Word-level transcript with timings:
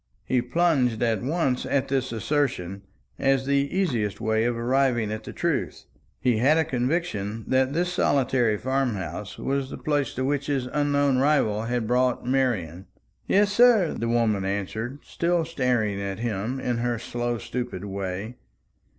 He 0.25 0.41
plunged 0.41 1.03
at 1.03 1.21
once 1.21 1.63
at 1.63 1.87
this 1.87 2.11
assertion, 2.11 2.81
as 3.19 3.45
the 3.45 3.69
easiest 3.71 4.19
way 4.19 4.45
of 4.45 4.57
arriving 4.57 5.11
at 5.11 5.23
the 5.25 5.31
truth. 5.31 5.85
He 6.19 6.37
had 6.37 6.57
a 6.57 6.65
conviction 6.65 7.45
that 7.47 7.73
this 7.73 7.93
solitary 7.93 8.57
farm 8.57 8.95
house 8.95 9.37
was 9.37 9.69
the 9.69 9.77
place 9.77 10.15
to 10.15 10.25
which 10.25 10.47
his 10.47 10.65
unknown 10.65 11.19
rival 11.19 11.65
had 11.65 11.85
brought 11.85 12.25
Marian. 12.25 12.87
"Yes, 13.27 13.53
sir," 13.53 13.93
the 13.93 14.09
woman 14.09 14.43
answered, 14.43 14.97
still 15.03 15.45
staring 15.45 16.01
at 16.01 16.17
him 16.17 16.59
in 16.59 16.79
her 16.79 16.97
slow 16.97 17.37
stupid 17.37 17.85
way. 17.85 18.37